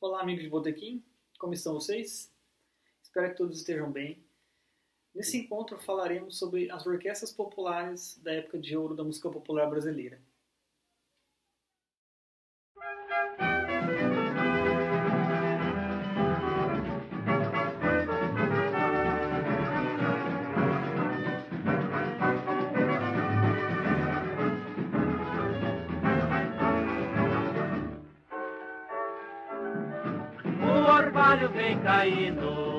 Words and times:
Olá, 0.00 0.22
amigos 0.22 0.42
de 0.42 0.50
Botequim, 0.50 1.04
como 1.38 1.54
estão 1.54 1.74
vocês? 1.74 2.34
Espero 3.00 3.30
que 3.30 3.36
todos 3.36 3.56
estejam 3.56 3.92
bem. 3.92 4.26
Nesse 5.14 5.36
encontro 5.36 5.78
falaremos 5.78 6.40
sobre 6.40 6.68
as 6.72 6.84
orquestras 6.88 7.32
populares 7.32 8.18
da 8.20 8.32
época 8.32 8.58
de 8.58 8.76
ouro 8.76 8.96
da 8.96 9.04
música 9.04 9.30
popular 9.30 9.70
brasileira. 9.70 10.20
Vem 31.54 31.78
caindo 31.80 32.78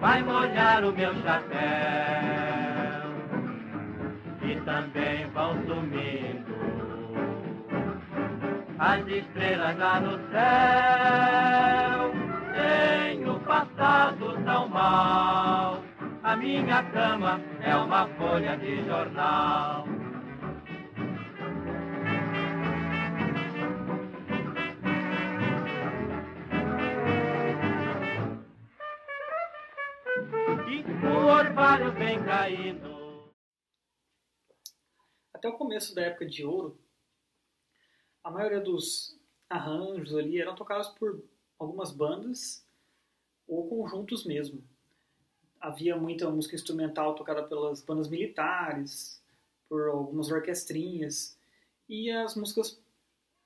vai 0.00 0.22
molhar 0.22 0.82
o 0.82 0.92
meu 0.92 1.14
chapéu 1.22 1.60
e 4.42 4.56
também 4.62 5.26
vão 5.34 5.54
sumindo 5.66 6.50
as 8.78 9.06
estrelas 9.06 9.78
lá 9.78 10.00
no 10.00 10.18
céu. 10.30 12.10
Tenho 12.54 13.38
passado 13.40 14.42
tão 14.42 14.68
mal, 14.68 15.82
a 16.22 16.36
minha 16.36 16.82
cama 16.84 17.38
é 17.60 17.76
uma 17.76 18.06
folha 18.18 18.56
de 18.56 18.82
jornal. 18.84 19.89
O 31.20 31.26
orvalho 31.26 31.92
vem 31.92 32.24
caindo. 32.24 33.30
Até 35.34 35.48
o 35.48 35.56
começo 35.56 35.94
da 35.94 36.02
época 36.02 36.26
de 36.26 36.44
ouro, 36.44 36.80
a 38.24 38.30
maioria 38.30 38.60
dos 38.60 39.18
arranjos 39.48 40.14
ali 40.14 40.40
eram 40.40 40.54
tocados 40.54 40.88
por 40.88 41.22
algumas 41.58 41.92
bandas 41.92 42.66
ou 43.46 43.68
conjuntos 43.68 44.24
mesmo. 44.24 44.64
Havia 45.60 45.94
muita 45.96 46.30
música 46.30 46.54
instrumental 46.54 47.14
tocada 47.14 47.42
pelas 47.42 47.82
bandas 47.82 48.08
militares, 48.08 49.22
por 49.68 49.88
algumas 49.88 50.30
orquestrinhas, 50.30 51.38
e 51.86 52.10
as 52.10 52.34
músicas 52.34 52.80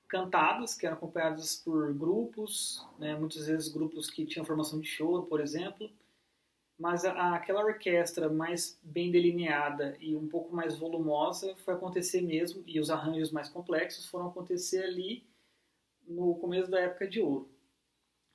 cantadas, 0.07 0.75
que 0.75 0.85
eram 0.85 0.95
acompanhadas 0.95 1.57
por 1.57 1.93
grupos, 1.93 2.85
né, 2.97 3.15
muitas 3.17 3.47
vezes 3.47 3.67
grupos 3.67 4.09
que 4.09 4.25
tinham 4.25 4.45
formação 4.45 4.79
de 4.79 4.87
choro, 4.87 5.23
por 5.23 5.41
exemplo, 5.41 5.91
mas 6.77 7.05
a, 7.05 7.35
aquela 7.35 7.63
orquestra 7.63 8.29
mais 8.29 8.79
bem 8.83 9.11
delineada 9.11 9.97
e 9.99 10.15
um 10.15 10.27
pouco 10.27 10.53
mais 10.53 10.77
volumosa 10.77 11.55
foi 11.57 11.73
acontecer 11.73 12.21
mesmo, 12.21 12.63
e 12.67 12.79
os 12.79 12.89
arranjos 12.89 13.31
mais 13.31 13.49
complexos 13.49 14.05
foram 14.07 14.27
acontecer 14.27 14.83
ali 14.83 15.25
no 16.07 16.35
começo 16.35 16.69
da 16.69 16.79
época 16.79 17.07
de 17.07 17.21
ouro. 17.21 17.49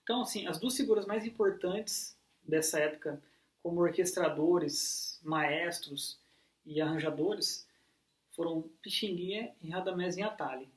Então, 0.03 0.23
assim, 0.23 0.47
as 0.47 0.59
duas 0.59 0.77
figuras 0.77 1.07
mais 1.07 1.25
importantes 1.25 2.17
dessa 2.43 2.81
época, 2.81 3.23
como 3.63 3.81
orquestradores, 3.81 5.21
maestros 5.23 6.19
e 6.65 6.81
arranjadores, 6.81 7.69
foram 8.35 8.63
Pixinguinha 8.83 9.55
e 9.61 9.69
Radamés 9.69 10.17
Inhatali. 10.17 10.69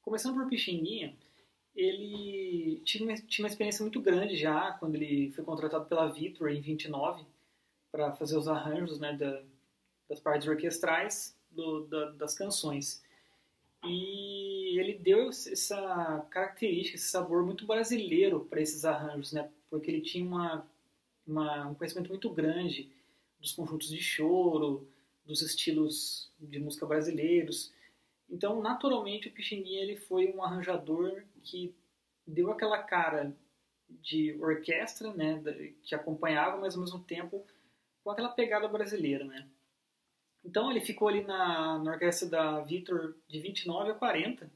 Começando 0.00 0.34
por 0.34 0.48
Pixinguinha, 0.48 1.16
ele 1.74 2.80
tinha 2.84 3.04
uma, 3.04 3.14
tinha 3.14 3.44
uma 3.44 3.50
experiência 3.50 3.82
muito 3.82 4.00
grande 4.00 4.36
já 4.36 4.72
quando 4.72 4.94
ele 4.94 5.30
foi 5.32 5.44
contratado 5.44 5.86
pela 5.86 6.12
Vitor 6.12 6.50
em 6.50 6.60
29 6.60 7.24
para 7.90 8.12
fazer 8.12 8.36
os 8.36 8.48
arranjos 8.48 8.98
né, 8.98 9.14
da, 9.14 9.42
das 10.08 10.20
partes 10.20 10.46
orquestrais 10.48 11.36
do, 11.50 11.86
da, 11.86 12.10
das 12.12 12.34
canções. 12.34 13.02
E 13.84 14.78
ele 14.78 14.94
deu 14.94 15.28
essa 15.28 16.24
característica, 16.30 16.96
esse 16.96 17.08
sabor 17.08 17.44
muito 17.44 17.66
brasileiro 17.66 18.46
para 18.48 18.60
esses 18.60 18.84
arranjos, 18.84 19.32
né? 19.32 19.50
porque 19.68 19.90
ele 19.90 20.00
tinha 20.00 20.24
uma, 20.24 20.66
uma, 21.26 21.68
um 21.68 21.74
conhecimento 21.74 22.08
muito 22.08 22.30
grande 22.30 22.90
dos 23.40 23.52
conjuntos 23.52 23.88
de 23.88 24.00
choro, 24.00 24.86
dos 25.26 25.42
estilos 25.42 26.30
de 26.38 26.60
música 26.60 26.86
brasileiros. 26.86 27.72
Então, 28.32 28.62
naturalmente, 28.62 29.28
o 29.28 29.32
Pixinguinha 29.32 29.82
ele 29.82 29.96
foi 29.96 30.32
um 30.32 30.42
arranjador 30.42 31.22
que 31.42 31.74
deu 32.26 32.50
aquela 32.50 32.82
cara 32.82 33.36
de 33.88 34.34
orquestra, 34.40 35.12
né, 35.12 35.42
que 35.82 35.94
acompanhava, 35.94 36.56
mas 36.56 36.74
ao 36.74 36.80
mesmo 36.80 36.98
tempo 37.00 37.46
com 38.02 38.10
aquela 38.10 38.30
pegada 38.30 38.66
brasileira, 38.66 39.24
né. 39.26 39.46
Então 40.42 40.70
ele 40.70 40.80
ficou 40.80 41.08
ali 41.08 41.22
na, 41.22 41.78
na 41.78 41.92
orquestra 41.92 42.26
da 42.28 42.60
Vitor 42.60 43.14
de 43.28 43.38
29 43.38 43.90
a 43.90 43.94
40, 43.94 44.50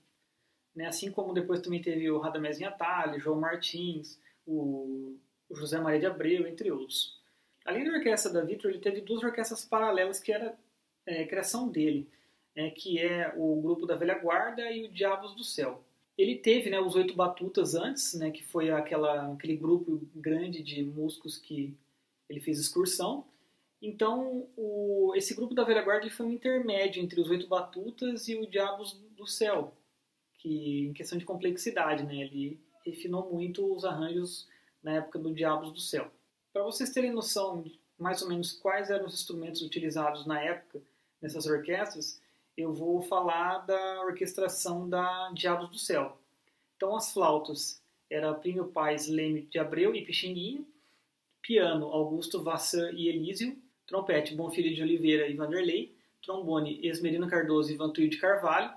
né, 0.74 0.86
assim 0.86 1.12
como 1.12 1.34
depois 1.34 1.60
também 1.60 1.82
teve 1.82 2.10
o 2.10 2.18
Radamés 2.18 2.58
Inhatali, 2.58 3.20
João 3.20 3.38
Martins, 3.38 4.18
o, 4.46 5.18
José 5.50 5.78
Maria 5.78 6.00
de 6.00 6.06
Abreu, 6.06 6.46
entre 6.46 6.72
outros. 6.72 7.20
Além 7.64 7.84
da 7.84 7.92
orquestra 7.92 8.32
da 8.32 8.42
Vitor, 8.42 8.70
ele 8.70 8.80
teve 8.80 9.02
duas 9.02 9.22
orquestras 9.22 9.64
paralelas 9.64 10.18
que 10.18 10.32
era 10.32 10.58
é, 11.04 11.24
criação 11.26 11.68
dele, 11.68 12.08
né, 12.56 12.70
que 12.70 12.98
é 12.98 13.32
o 13.36 13.60
grupo 13.60 13.86
da 13.86 13.94
Velha 13.94 14.18
Guarda 14.18 14.70
e 14.72 14.84
o 14.84 14.90
Diabos 14.90 15.34
do 15.34 15.44
Céu. 15.44 15.84
Ele 16.16 16.36
teve 16.36 16.70
né, 16.70 16.80
os 16.80 16.94
Oito 16.94 17.14
Batutas 17.14 17.74
antes, 17.74 18.14
né, 18.14 18.30
que 18.30 18.42
foi 18.42 18.70
aquela, 18.70 19.34
aquele 19.34 19.54
grupo 19.54 20.00
grande 20.14 20.62
de 20.62 20.82
músicos 20.82 21.36
que 21.36 21.76
ele 22.28 22.40
fez 22.40 22.58
excursão. 22.58 23.26
Então, 23.82 24.48
o, 24.56 25.12
esse 25.14 25.34
grupo 25.34 25.54
da 25.54 25.64
Velha 25.64 25.82
Guarda 25.82 26.08
foi 26.08 26.24
um 26.24 26.32
intermédio 26.32 27.02
entre 27.02 27.20
os 27.20 27.28
Oito 27.28 27.46
Batutas 27.46 28.26
e 28.28 28.34
o 28.34 28.46
Diabos 28.46 28.98
do 29.14 29.26
Céu, 29.26 29.74
que 30.38 30.86
em 30.86 30.94
questão 30.94 31.18
de 31.18 31.26
complexidade, 31.26 32.04
né, 32.04 32.16
ele 32.16 32.58
refinou 32.86 33.30
muito 33.30 33.70
os 33.74 33.84
arranjos 33.84 34.48
na 34.82 34.92
época 34.92 35.18
do 35.18 35.34
Diabos 35.34 35.70
do 35.72 35.80
Céu. 35.80 36.10
Para 36.52 36.62
vocês 36.62 36.90
terem 36.90 37.12
noção 37.12 37.64
mais 37.98 38.22
ou 38.22 38.28
menos 38.28 38.52
quais 38.52 38.88
eram 38.88 39.06
os 39.06 39.14
instrumentos 39.14 39.60
utilizados 39.60 40.26
na 40.26 40.40
época 40.40 40.80
nessas 41.20 41.46
orquestras, 41.46 42.20
eu 42.56 42.72
vou 42.72 43.02
falar 43.02 43.58
da 43.58 44.02
orquestração 44.02 44.88
da 44.88 45.30
Diabos 45.34 45.68
do 45.68 45.78
Céu. 45.78 46.18
Então, 46.76 46.96
as 46.96 47.12
flautas. 47.12 47.84
Era 48.08 48.32
Plínio 48.32 48.68
Paz 48.68 49.08
Leme 49.08 49.42
de 49.42 49.58
Abreu 49.58 49.92
e 49.92 50.04
Pixinguinha, 50.04 50.64
piano 51.42 51.86
Augusto 51.86 52.40
Vassan 52.40 52.92
e 52.92 53.08
Elísio, 53.08 53.56
trompete 53.84 54.32
Bonfilho 54.32 54.72
de 54.72 54.80
Oliveira 54.80 55.26
e 55.26 55.34
Vanderlei, 55.34 55.92
trombone 56.22 56.78
Esmerino 56.86 57.28
Cardoso 57.28 57.72
e 57.72 57.76
Vantuil 57.76 58.08
de 58.08 58.18
Carvalho, 58.18 58.72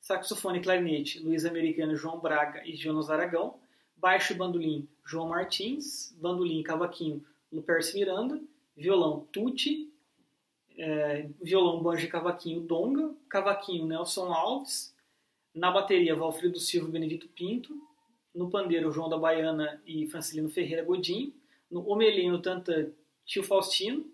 saxofone 0.00 0.58
e 0.58 0.62
clarinete 0.62 1.20
Luiz 1.20 1.44
Americano 1.44 1.94
João 1.94 2.18
Braga 2.18 2.66
e 2.66 2.74
Jonas 2.74 3.10
Aragão, 3.10 3.60
baixo 3.96 4.32
e 4.32 4.36
bandolim 4.36 4.88
João 5.06 5.28
Martins, 5.28 6.12
bandolim 6.20 6.58
e 6.58 6.64
cavaquinho 6.64 7.24
Lupercio 7.52 7.96
Miranda, 7.96 8.42
violão 8.76 9.20
Tucci, 9.30 9.93
é, 10.76 11.28
violão, 11.42 11.82
banjo 11.82 12.04
e 12.04 12.08
cavaquinho 12.08 12.60
Donga, 12.60 13.14
cavaquinho 13.28 13.86
Nelson 13.86 14.32
Alves, 14.32 14.94
na 15.54 15.70
bateria 15.70 16.16
Valfrido 16.16 16.58
Silva 16.58 16.88
e 16.88 16.92
Benedito 16.92 17.28
Pinto, 17.28 17.74
no 18.34 18.50
pandeiro 18.50 18.90
João 18.90 19.08
da 19.08 19.16
Baiana 19.16 19.80
e 19.86 20.06
Francilino 20.08 20.50
Ferreira 20.50 20.82
Godinho, 20.82 21.32
no 21.70 21.88
omelino 21.88 22.42
Tantã 22.42 22.90
Tio 23.24 23.42
Faustino, 23.42 24.04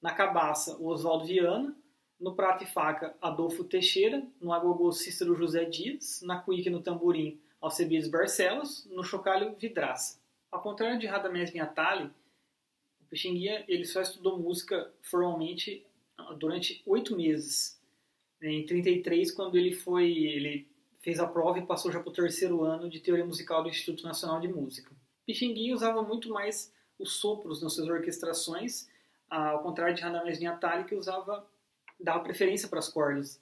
na 0.00 0.12
cabaça 0.12 0.76
Oswaldo 0.82 1.24
Viana, 1.24 1.74
no 2.20 2.34
prato 2.34 2.64
e 2.64 2.66
faca 2.66 3.16
Adolfo 3.20 3.64
Teixeira, 3.64 4.26
no 4.40 4.52
agogô 4.52 4.92
Cícero 4.92 5.34
José 5.34 5.64
Dias, 5.64 6.20
na 6.22 6.38
cuíca 6.38 6.70
no 6.70 6.82
tamborim 6.82 7.40
Alcebiades 7.60 8.08
Barcelos, 8.08 8.86
no 8.90 9.02
chocalho 9.02 9.56
Vidraça. 9.56 10.20
Ao 10.52 10.60
contrário 10.60 10.98
de 10.98 11.06
Radamés 11.06 11.52
Minhatali, 11.52 12.10
o 13.00 13.04
Pixinguinha 13.06 13.64
ele 13.66 13.84
só 13.84 14.02
estudou 14.02 14.38
música 14.38 14.92
formalmente 15.00 15.84
durante 16.38 16.82
oito 16.86 17.16
meses. 17.16 17.80
Em 18.42 18.64
33, 18.64 19.32
quando 19.32 19.56
ele 19.56 19.72
foi, 19.72 20.10
ele 20.10 20.68
fez 21.00 21.18
a 21.18 21.26
prova 21.26 21.58
e 21.58 21.66
passou 21.66 21.90
já 21.90 22.00
para 22.00 22.10
o 22.10 22.12
terceiro 22.12 22.62
ano 22.62 22.88
de 22.88 23.00
teoria 23.00 23.24
musical 23.24 23.62
do 23.62 23.68
Instituto 23.68 24.04
Nacional 24.04 24.40
de 24.40 24.48
Música. 24.48 24.90
Pixinguinha 25.26 25.74
usava 25.74 26.02
muito 26.02 26.28
mais 26.28 26.72
os 26.98 27.14
sopros 27.14 27.62
nas 27.62 27.72
suas 27.72 27.88
orquestrações, 27.88 28.88
ao 29.28 29.62
contrário 29.62 29.94
de 29.94 30.02
Radamés 30.02 30.38
Niatali, 30.38 30.84
que 30.84 30.94
usava 30.94 31.46
dava 31.98 32.20
preferência 32.20 32.68
para 32.68 32.78
as 32.78 32.88
cordas. 32.88 33.40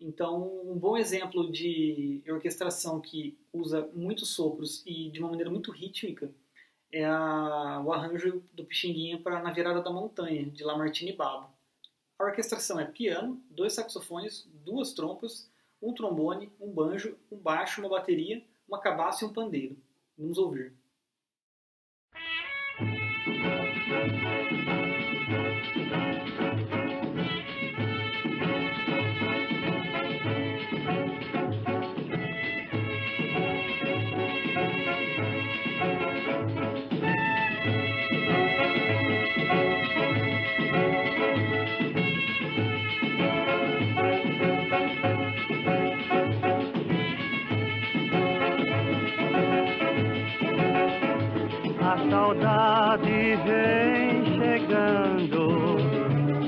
Então, 0.00 0.60
um 0.64 0.76
bom 0.76 0.96
exemplo 0.96 1.50
de 1.50 2.22
orquestração 2.28 3.00
que 3.00 3.38
usa 3.52 3.88
muitos 3.94 4.30
sopros 4.30 4.82
e 4.84 5.10
de 5.10 5.20
uma 5.20 5.30
maneira 5.30 5.50
muito 5.50 5.70
rítmica 5.70 6.32
é 6.90 7.04
a, 7.04 7.80
o 7.84 7.92
arranjo 7.92 8.42
do 8.52 8.64
Pixinguinha 8.64 9.18
para 9.18 9.42
Na 9.42 9.52
Virada 9.52 9.80
da 9.80 9.90
Montanha, 9.90 10.44
de 10.44 10.62
Lamartine 10.64 11.12
Babo. 11.12 11.51
A 12.22 12.26
orquestração 12.26 12.78
é 12.78 12.84
piano, 12.84 13.42
dois 13.50 13.72
saxofones, 13.72 14.48
duas 14.64 14.92
trompas, 14.92 15.50
um 15.82 15.92
trombone, 15.92 16.52
um 16.60 16.70
banjo, 16.70 17.18
um 17.28 17.36
baixo, 17.36 17.80
uma 17.80 17.90
bateria, 17.90 18.40
uma 18.68 18.78
cabaça 18.78 19.24
e 19.24 19.26
um 19.26 19.32
pandeiro. 19.32 19.76
Vamos 20.16 20.38
ouvir. 20.38 20.72
Saudade 52.10 53.36
vem 53.46 54.24
chegando, 54.38 55.76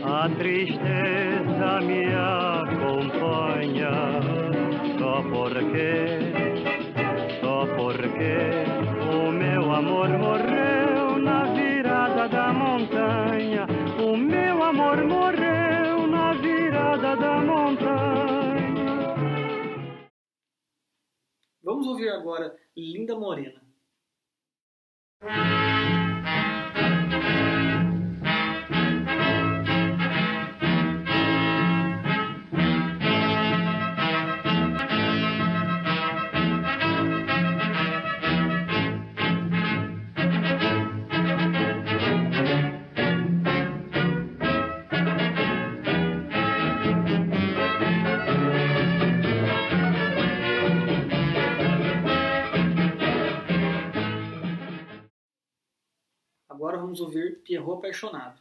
a 0.05 0.29
tristeza 0.29 1.81
me 1.81 2.07
acompanha, 2.15 3.91
só 4.99 5.23
porque, 5.23 6.33
só 7.41 7.67
porque 7.77 8.37
o 9.15 9.33
meu 9.33 9.73
amor 9.73 10.09
morreu 10.09 11.19
na 11.19 11.45
virada 11.55 12.29
da 12.29 12.53
montanha, 12.53 13.67
o 14.03 14.17
meu 14.17 14.63
amor 14.63 15.05
morreu 15.05 16.07
na 16.07 16.33
virada 16.35 17.17
da 17.17 17.41
montanha. 17.41 17.95
Vamos 21.63 21.87
ouvir 21.87 22.11
agora 22.11 22.55
Linda 22.77 23.19
Morena. 23.19 23.64
Agora 25.27 25.74
vamos 56.95 57.01
ouvir 57.01 57.43
Pierrot 57.43 57.79
Apaixonado. 57.79 58.41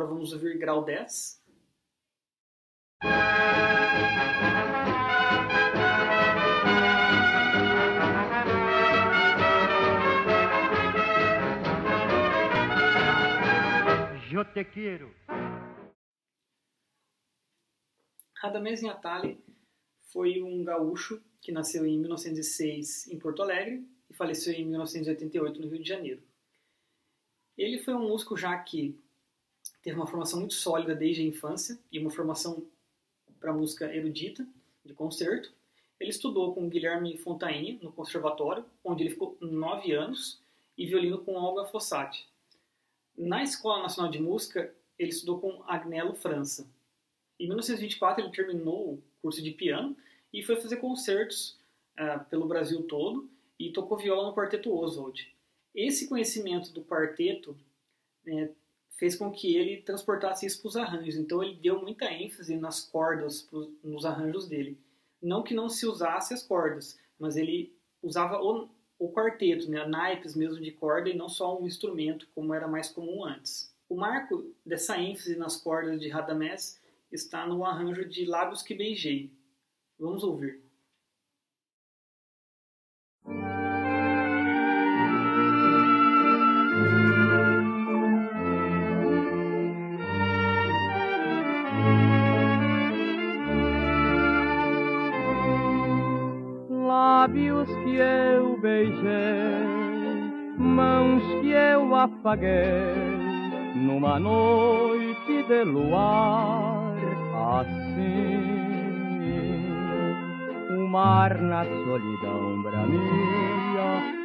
Agora 0.00 0.14
vamos 0.14 0.32
ouvir 0.32 0.56
grau 0.56 0.82
10. 0.82 1.44
Eu 14.32 14.44
te 14.46 14.64
quero. 14.64 15.14
Radamés 18.36 18.82
Atali 18.84 19.44
foi 20.10 20.40
um 20.40 20.64
gaúcho 20.64 21.22
que 21.42 21.52
nasceu 21.52 21.84
em 21.84 21.98
1906 21.98 23.08
em 23.08 23.18
Porto 23.18 23.42
Alegre 23.42 23.86
e 24.08 24.14
faleceu 24.14 24.54
em 24.54 24.64
1988 24.64 25.60
no 25.60 25.68
Rio 25.68 25.82
de 25.82 25.86
Janeiro. 25.86 26.22
Ele 27.58 27.78
foi 27.78 27.92
um 27.92 28.08
músico 28.08 28.34
já 28.34 28.56
que 28.60 28.98
teve 29.82 29.96
uma 29.96 30.06
formação 30.06 30.38
muito 30.38 30.54
sólida 30.54 30.94
desde 30.94 31.22
a 31.22 31.26
infância 31.26 31.78
e 31.90 31.98
uma 31.98 32.10
formação 32.10 32.64
para 33.38 33.52
música 33.52 33.94
erudita, 33.94 34.46
de 34.84 34.94
concerto. 34.94 35.52
Ele 35.98 36.10
estudou 36.10 36.54
com 36.54 36.68
Guilherme 36.68 37.16
Fontaine 37.18 37.78
no 37.82 37.92
conservatório, 37.92 38.64
onde 38.84 39.02
ele 39.02 39.10
ficou 39.10 39.36
nove 39.40 39.92
anos, 39.92 40.40
e 40.76 40.86
violino 40.86 41.18
com 41.18 41.34
Olga 41.34 41.66
Fossati. 41.66 42.26
Na 43.16 43.42
Escola 43.42 43.82
Nacional 43.82 44.10
de 44.10 44.18
Música, 44.18 44.74
ele 44.98 45.10
estudou 45.10 45.38
com 45.38 45.62
Agnello 45.66 46.14
França. 46.14 46.66
Em 47.38 47.46
1924, 47.46 48.24
ele 48.24 48.32
terminou 48.32 48.94
o 48.94 49.02
curso 49.20 49.42
de 49.42 49.50
piano 49.50 49.94
e 50.32 50.42
foi 50.42 50.56
fazer 50.56 50.76
concertos 50.76 51.58
uh, 51.98 52.24
pelo 52.30 52.46
Brasil 52.46 52.82
todo 52.84 53.28
e 53.58 53.70
tocou 53.70 53.98
viola 53.98 54.28
no 54.28 54.34
Quarteto 54.34 54.74
Oswald. 54.74 55.30
Esse 55.74 56.08
conhecimento 56.08 56.72
do 56.72 56.82
quarteto 56.82 57.54
né, 58.24 58.50
fez 59.00 59.16
com 59.16 59.32
que 59.32 59.56
ele 59.56 59.80
transportasse 59.80 60.44
isso 60.44 60.60
para 60.60 60.68
os 60.68 60.76
arranjos. 60.76 61.16
Então 61.16 61.42
ele 61.42 61.54
deu 61.56 61.80
muita 61.80 62.12
ênfase 62.12 62.54
nas 62.58 62.82
cordas, 62.82 63.48
nos 63.82 64.04
arranjos 64.04 64.46
dele. 64.46 64.78
Não 65.22 65.42
que 65.42 65.54
não 65.54 65.70
se 65.70 65.86
usasse 65.86 66.34
as 66.34 66.42
cordas, 66.42 67.00
mas 67.18 67.34
ele 67.34 67.74
usava 68.02 68.38
o, 68.42 68.68
o 68.98 69.10
quarteto, 69.10 69.70
né, 69.70 69.86
naipes 69.86 70.36
mesmo 70.36 70.62
de 70.62 70.70
corda 70.70 71.08
e 71.08 71.16
não 71.16 71.30
só 71.30 71.58
um 71.58 71.66
instrumento, 71.66 72.28
como 72.34 72.52
era 72.52 72.68
mais 72.68 72.90
comum 72.90 73.24
antes. 73.24 73.74
O 73.88 73.96
marco 73.96 74.54
dessa 74.64 74.98
ênfase 74.98 75.34
nas 75.34 75.56
cordas 75.56 75.98
de 75.98 76.10
Radamés 76.10 76.78
está 77.10 77.46
no 77.46 77.64
arranjo 77.64 78.04
de 78.04 78.26
Lábios 78.26 78.62
que 78.62 78.74
Beijei. 78.74 79.32
Vamos 79.98 80.22
ouvir. 80.22 80.62
Que 97.84 97.96
eu 97.96 98.58
beijei, 98.60 98.94
mãos 100.58 101.22
que 101.40 101.50
eu 101.50 101.94
afaguei, 101.94 102.94
numa 103.74 104.18
noite 104.18 105.42
de 105.48 105.64
luar 105.64 106.94
assim. 107.58 108.60
O 110.76 110.88
mar 110.88 111.40
na 111.40 111.64
solidão 111.64 112.62
bramia 112.62 113.40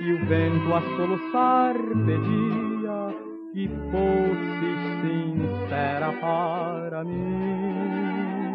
e 0.01 0.13
o 0.13 0.25
vento 0.25 0.73
a 0.73 0.81
soluçar 0.95 1.75
pedia 2.05 3.15
que 3.53 3.67
fosse 3.91 4.67
sincera 5.01 6.11
para 6.19 7.03
mim. 7.03 8.54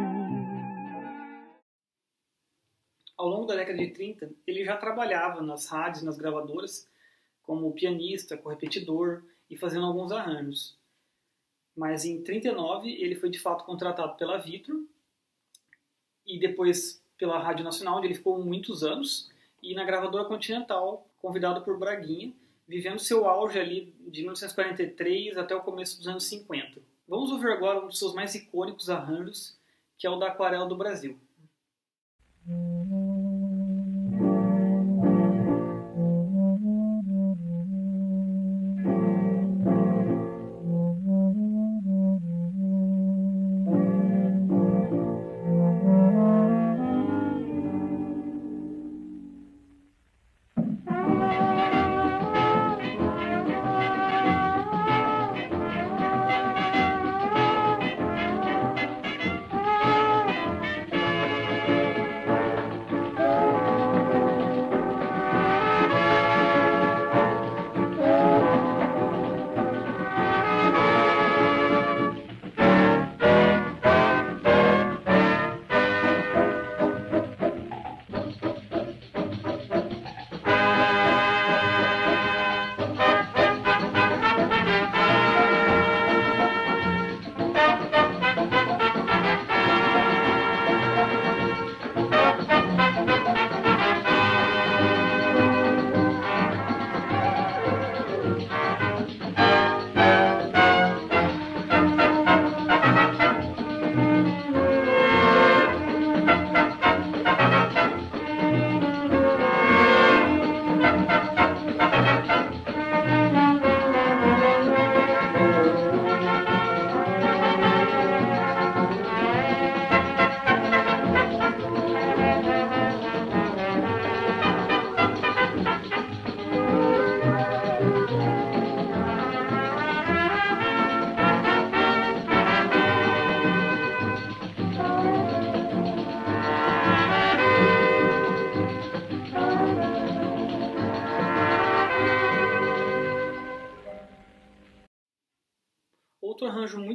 Ao 3.20 3.28
longo 3.28 3.44
da 3.44 3.54
década 3.54 3.76
de 3.76 3.90
30, 3.90 4.32
ele 4.46 4.64
já 4.64 4.78
trabalhava 4.78 5.42
nas 5.42 5.66
rádios, 5.66 6.02
nas 6.02 6.16
gravadoras, 6.16 6.88
como 7.42 7.72
pianista, 7.74 8.34
correpetidor 8.34 9.22
e 9.50 9.58
fazendo 9.58 9.84
alguns 9.84 10.10
arranjos. 10.10 10.78
Mas 11.76 12.06
em 12.06 12.22
39 12.22 12.88
ele 12.90 13.14
foi 13.14 13.28
de 13.28 13.38
fato 13.38 13.66
contratado 13.66 14.16
pela 14.16 14.38
Vitro 14.38 14.88
e 16.24 16.38
depois 16.38 17.04
pela 17.18 17.38
Rádio 17.38 17.62
Nacional, 17.62 17.98
onde 17.98 18.06
ele 18.06 18.14
ficou 18.14 18.42
muitos 18.42 18.82
anos, 18.82 19.30
e 19.62 19.74
na 19.74 19.84
gravadora 19.84 20.24
Continental, 20.24 21.06
convidado 21.18 21.60
por 21.60 21.78
Braguinha, 21.78 22.32
vivendo 22.66 22.98
seu 22.98 23.28
auge 23.28 23.58
ali 23.58 23.94
de 24.00 24.22
1943 24.22 25.36
até 25.36 25.54
o 25.54 25.60
começo 25.60 25.98
dos 25.98 26.08
anos 26.08 26.24
50. 26.24 26.80
Vamos 27.06 27.30
ouvir 27.30 27.50
agora 27.52 27.84
um 27.84 27.88
dos 27.88 27.98
seus 27.98 28.14
mais 28.14 28.34
icônicos 28.34 28.88
arranjos, 28.88 29.58
que 29.98 30.06
é 30.06 30.10
o 30.10 30.16
da 30.16 30.28
Aquarela 30.28 30.66
do 30.66 30.76
Brasil. 30.76 31.20
Outro 32.46 32.79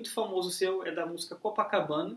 muito 0.05 0.13
famoso 0.13 0.51
seu 0.51 0.85
é 0.85 0.91
da 0.91 1.05
música 1.05 1.35
Copacabana, 1.35 2.15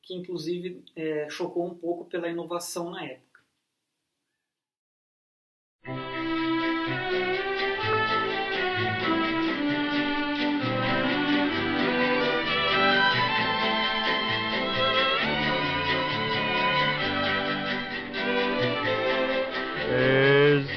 que 0.00 0.14
inclusive 0.14 0.84
é, 0.94 1.28
chocou 1.28 1.66
um 1.66 1.74
pouco 1.74 2.04
pela 2.04 2.28
inovação 2.28 2.90
na 2.90 3.04
época. 3.04 3.40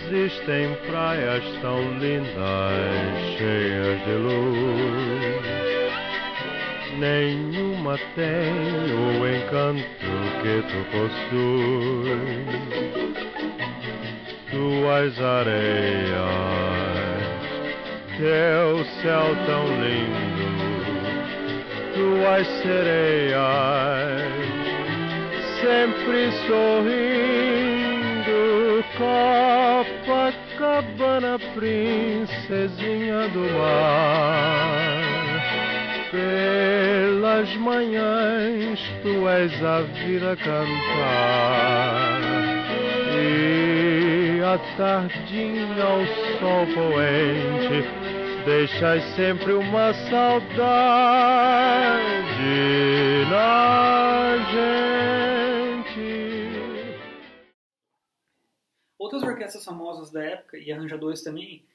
Existem 0.09 0.75
praias 0.87 1.43
tão 1.61 1.99
lindas, 1.99 3.37
cheias 3.37 4.03
de 4.05 4.13
luz. 4.13 5.38
Nenhuma 6.99 7.97
tem 8.13 8.51
o 8.91 9.25
encanto 9.25 9.83
que 10.41 10.61
tu 10.67 10.79
possuis. 10.91 12.59
Tuas 14.51 15.15
areias, 15.21 16.19
teu 18.17 18.83
céu 19.01 19.27
tão 19.45 19.63
lindo, 19.81 20.47
tuas 21.93 22.45
sereias, 22.61 23.39
sempre 25.61 26.31
sorrindo. 26.47 27.29
Copacabana, 30.57 31.39
princesinha 31.55 33.29
do 33.29 33.45
mar. 33.57 34.99
Pelas 37.39 37.55
manhãs 37.55 38.79
tu 39.01 39.25
és 39.29 39.63
a 39.63 39.81
vida 39.81 40.35
cantar. 40.35 42.19
E 43.15 44.43
à 44.43 44.57
tardinha 44.75 45.81
ao 45.81 46.05
sol 46.37 46.65
poente 46.75 47.87
deixas 48.43 49.01
sempre 49.15 49.53
uma 49.53 49.93
saudade 50.09 50.49
na 53.31 54.35
gente. 54.51 55.87
Outras 58.97 59.23
orquestras 59.23 59.63
famosas 59.63 60.11
da 60.11 60.21
época 60.21 60.57
e 60.57 60.73
arranjadores 60.73 61.23
também 61.23 61.65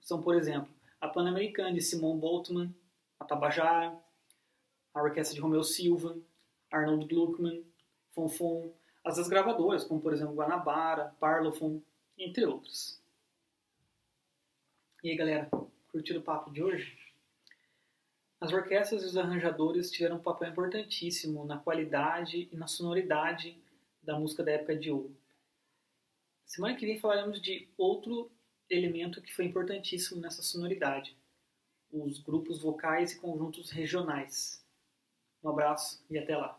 são, 0.00 0.22
por 0.22 0.34
exemplo, 0.34 0.72
a 0.98 1.08
Pan-Americana 1.08 1.74
de 1.74 1.82
Simon 1.82 2.16
Boltman, 2.16 2.74
a 3.20 3.24
Tabajara, 3.26 4.02
a 4.94 5.02
orquestra 5.02 5.34
de 5.34 5.40
Romeu 5.40 5.64
Silva, 5.64 6.16
Arnold 6.70 7.06
Gluckman, 7.06 7.64
Fonfon, 8.10 8.72
as 9.04 9.16
das 9.16 9.28
gravadoras, 9.28 9.84
como 9.84 10.00
por 10.00 10.12
exemplo 10.12 10.34
Guanabara, 10.34 11.14
Parlophone, 11.20 11.84
entre 12.16 12.46
outras. 12.46 13.02
E 15.02 15.10
aí 15.10 15.16
galera, 15.16 15.50
curtiram 15.88 16.20
o 16.20 16.24
papo 16.24 16.50
de 16.50 16.62
hoje? 16.62 16.96
As 18.40 18.52
orquestras 18.52 19.02
e 19.02 19.06
os 19.06 19.16
arranjadores 19.16 19.90
tiveram 19.90 20.16
um 20.16 20.22
papel 20.22 20.50
importantíssimo 20.50 21.44
na 21.44 21.58
qualidade 21.58 22.48
e 22.50 22.56
na 22.56 22.66
sonoridade 22.66 23.60
da 24.02 24.18
música 24.18 24.42
da 24.42 24.52
época 24.52 24.76
de 24.76 24.90
ouro. 24.90 25.16
Semana 26.46 26.76
que 26.76 26.86
vem 26.86 26.98
falaremos 26.98 27.40
de 27.40 27.68
outro 27.76 28.30
elemento 28.68 29.20
que 29.20 29.34
foi 29.34 29.46
importantíssimo 29.46 30.20
nessa 30.20 30.42
sonoridade, 30.42 31.16
os 31.90 32.18
grupos 32.18 32.60
vocais 32.60 33.12
e 33.12 33.20
conjuntos 33.20 33.70
regionais. 33.70 34.63
Um 35.44 35.50
abraço 35.50 36.04
e 36.10 36.18
até 36.18 36.36
lá. 36.36 36.58